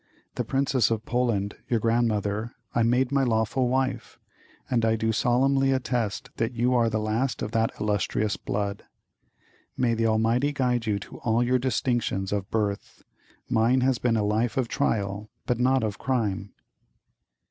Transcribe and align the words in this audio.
The 0.33 0.43
Princess 0.43 0.89
of 0.89 1.05
Poland, 1.05 1.55
your 1.69 1.79
grandmother, 1.79 2.55
I 2.73 2.81
made 2.81 3.11
my 3.11 3.21
lawful 3.21 3.69
wife, 3.69 4.17
and 4.67 4.83
I 4.83 4.95
do 4.95 5.11
solemnly 5.11 5.71
attest 5.71 6.31
that 6.37 6.53
you 6.55 6.73
are 6.73 6.89
the 6.89 6.97
last 6.97 7.43
of 7.43 7.51
that 7.51 7.69
illustrious 7.79 8.35
blood. 8.35 8.81
May 9.77 9.93
the 9.93 10.07
Almighty 10.07 10.53
guide 10.53 10.87
you 10.87 10.97
to 10.97 11.17
all 11.19 11.43
your 11.43 11.59
distinctions 11.59 12.31
of 12.31 12.49
birth! 12.49 13.03
Mine 13.47 13.81
has 13.81 13.99
been 13.99 14.17
a 14.17 14.23
life 14.25 14.57
of 14.57 14.67
trial, 14.67 15.29
but 15.45 15.59
not 15.59 15.83
of 15.83 15.99
crime!" 15.99 16.51